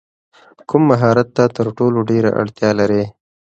[0.69, 3.03] کوم مهارت ته تر ټولو ډېره اړتیا لرې؟